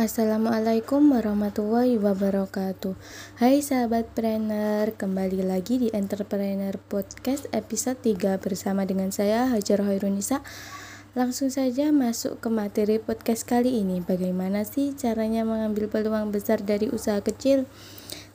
[0.00, 2.96] Assalamualaikum warahmatullahi wabarakatuh.
[3.36, 10.40] Hai sahabat trainer Kembali lagi di Entrepreneur Podcast episode 3 Bersama dengan saya Hajar Hoirunisa.
[11.12, 14.00] Langsung saja masuk ke materi podcast kali ini.
[14.00, 17.68] Bagaimana sih caranya mengambil peluang besar dari usaha kecil?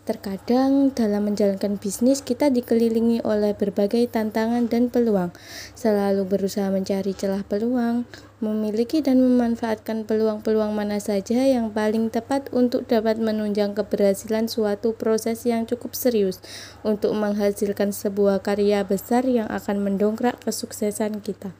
[0.05, 5.33] Terkadang dalam menjalankan bisnis kita dikelilingi oleh berbagai tantangan dan peluang.
[5.73, 8.05] Selalu berusaha mencari celah peluang,
[8.37, 15.41] memiliki dan memanfaatkan peluang-peluang mana saja yang paling tepat untuk dapat menunjang keberhasilan suatu proses
[15.41, 16.37] yang cukup serius
[16.85, 21.57] untuk menghasilkan sebuah karya besar yang akan mendongkrak kesuksesan kita.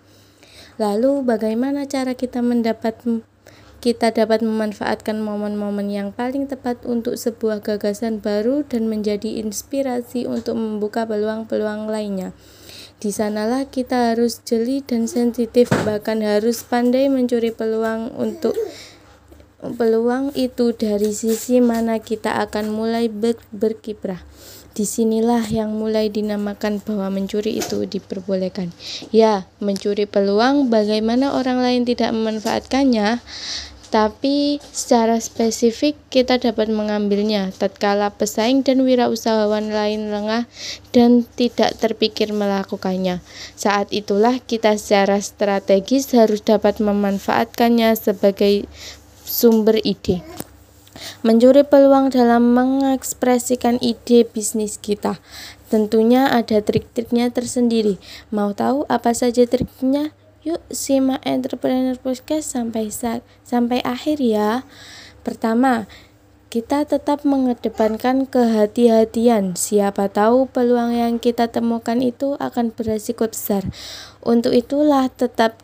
[0.78, 3.02] Lalu bagaimana cara kita mendapat
[3.80, 10.58] kita dapat memanfaatkan momen-momen yang paling tepat untuk sebuah gagasan baru dan menjadi inspirasi untuk
[10.58, 12.36] membuka peluang-peluang lainnya.
[12.96, 18.56] Di sanalah kita harus jeli dan sensitif, bahkan harus pandai mencuri peluang untuk
[19.60, 24.24] peluang itu dari sisi mana kita akan mulai ber berkiprah.
[24.76, 28.76] Di sinilah yang mulai dinamakan bahwa mencuri itu diperbolehkan.
[29.16, 33.24] Ya, mencuri peluang bagaimana orang lain tidak memanfaatkannya
[33.96, 40.52] tapi secara spesifik kita dapat mengambilnya tatkala pesaing dan wirausahawan lain lengah
[40.92, 43.24] dan tidak terpikir melakukannya.
[43.56, 48.68] Saat itulah kita secara strategis harus dapat memanfaatkannya sebagai
[49.24, 50.20] sumber ide.
[51.22, 55.20] Mencuri peluang dalam mengekspresikan ide bisnis kita.
[55.68, 58.00] Tentunya ada trik-triknya tersendiri.
[58.32, 60.16] Mau tahu apa saja triknya?
[60.46, 62.94] Yuk simak Entrepreneur Podcast sampai
[63.42, 64.62] sampai akhir ya.
[65.26, 65.90] Pertama,
[66.54, 69.60] kita tetap mengedepankan kehati-hatian.
[69.60, 73.66] Siapa tahu peluang yang kita temukan itu akan beresiko besar.
[74.24, 75.60] Untuk itulah tetap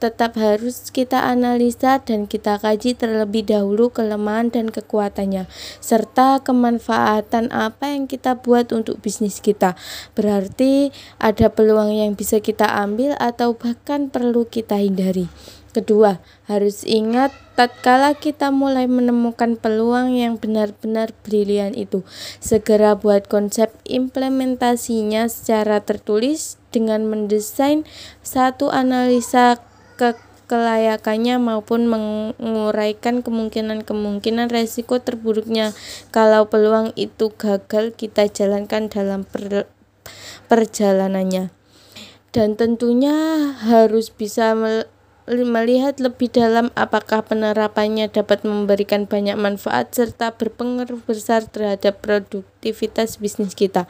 [0.00, 5.44] tetap harus kita analisa dan kita kaji terlebih dahulu kelemahan dan kekuatannya,
[5.78, 9.76] serta kemanfaatan apa yang kita buat untuk bisnis kita.
[10.16, 10.90] Berarti
[11.20, 15.28] ada peluang yang bisa kita ambil atau bahkan perlu kita hindari.
[15.70, 16.18] Kedua,
[16.50, 22.02] harus ingat tatkala kita mulai menemukan peluang yang benar-benar brilian itu,
[22.42, 27.86] segera buat konsep implementasinya secara tertulis dengan mendesain
[28.18, 29.62] satu analisa
[30.50, 35.70] kelayakannya maupun menguraikan kemungkinan-kemungkinan resiko terburuknya
[36.10, 39.70] kalau peluang itu gagal kita jalankan dalam per
[40.50, 41.54] perjalanannya.
[42.34, 43.14] Dan tentunya
[43.62, 44.54] harus bisa
[45.30, 53.54] melihat lebih dalam apakah penerapannya dapat memberikan banyak manfaat serta berpengaruh besar terhadap produktivitas bisnis
[53.54, 53.86] kita,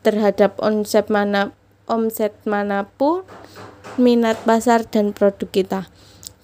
[0.00, 1.52] terhadap omset mana
[1.88, 3.24] omset mana pun
[3.98, 5.80] minat pasar dan produk kita.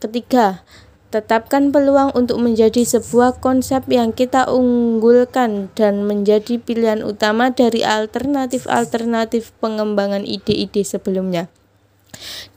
[0.03, 0.67] Ketiga,
[1.15, 9.55] tetapkan peluang untuk menjadi sebuah konsep yang kita unggulkan dan menjadi pilihan utama dari alternatif-alternatif
[9.63, 11.47] pengembangan ide-ide sebelumnya.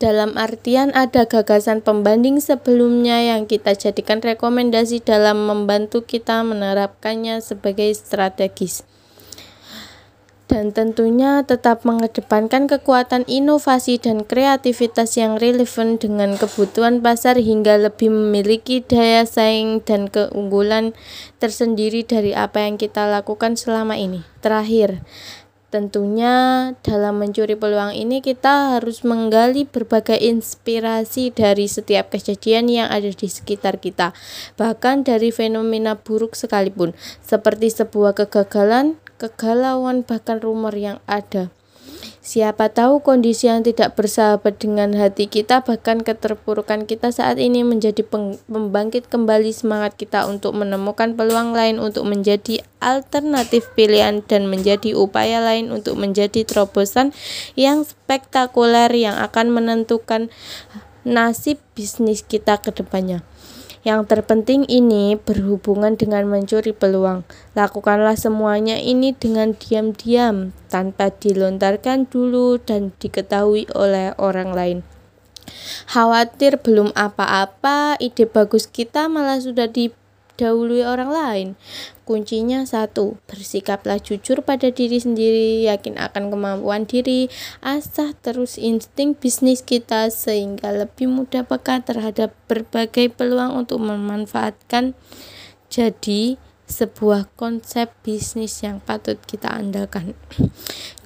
[0.02, 7.94] Dalam artian ada gagasan pembanding sebelumnya yang kita jadikan rekomendasi dalam membantu kita menerapkannya sebagai
[7.94, 8.85] strategis
[10.47, 18.08] dan tentunya tetap mengedepankan kekuatan inovasi dan kreativitas yang relevan dengan kebutuhan pasar hingga lebih
[18.08, 20.96] memiliki daya saing dan keunggulan
[21.44, 24.24] tersendiri dari apa yang kita lakukan selama ini.
[24.40, 25.03] Terakhir,
[25.68, 33.12] Tentunya dalam mencuri peluang ini kita harus menggali berbagai inspirasi dari setiap kejadian yang ada
[33.12, 34.16] di sekitar kita,
[34.56, 41.50] bahkan dari fenomena buruk sekalipun, seperti sebuah kegagalan, kegalauan, bahkan rumor yang ada.
[42.28, 48.03] Siapa tahu kondisi yang tidak bersahabat dengan hati kita bahkan keterpurukan kita saat ini menjadi
[48.51, 55.39] pembangkit kembali semangat kita untuk menemukan peluang lain untuk menjadi alternatif pilihan dan menjadi upaya
[55.39, 57.16] lain untuk menjadi terobosan
[57.55, 60.28] yang spektakuler yang akan menentukan
[61.08, 63.23] nasib bisnis kita ke depannya.
[63.85, 67.28] Yang terpenting ini berhubungan dengan mencuri peluang.
[67.53, 74.79] Lakukanlah semuanya ini dengan diam-diam, tanpa dilontarkan dulu dan diketahui oleh orang lain.
[75.88, 79.94] Khawatir belum apa-apa, ide bagus kita malah sudah di
[80.37, 81.47] dahului orang lain.
[82.07, 87.28] Kuncinya satu, bersikaplah jujur pada diri sendiri, yakin akan kemampuan diri,
[87.59, 94.95] asah terus insting bisnis kita sehingga lebih mudah peka terhadap berbagai peluang untuk memanfaatkan
[95.67, 100.13] jadi sebuah konsep bisnis yang patut kita andalkan.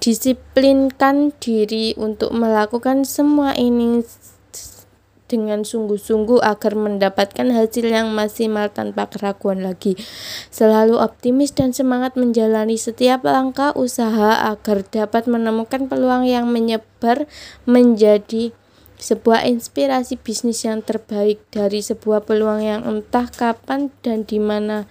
[0.02, 4.02] Disiplinkan diri untuk melakukan semua ini
[5.32, 9.96] dengan sungguh-sungguh agar mendapatkan hasil yang maksimal tanpa keraguan lagi.
[10.52, 17.24] Selalu optimis dan semangat menjalani setiap langkah usaha agar dapat menemukan peluang yang menyebar
[17.64, 18.52] menjadi
[19.00, 24.86] sebuah inspirasi bisnis yang terbaik dari sebuah peluang yang entah kapan dan di mana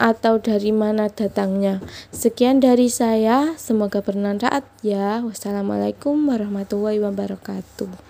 [0.00, 1.78] atau dari mana datangnya.
[2.10, 5.20] Sekian dari saya, semoga bermanfaat ya.
[5.20, 8.09] Wassalamualaikum warahmatullahi wabarakatuh.